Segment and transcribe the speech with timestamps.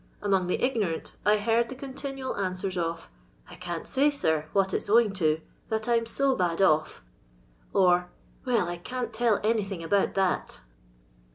[0.23, 3.07] Among the ignorant, I heard the continual answers of,"
[3.47, 7.03] I can't say, sir, wliat it 's owing to, that I 'm so bad off;"
[7.71, 8.09] or,"
[8.43, 10.63] Well, I can't tell anything about that."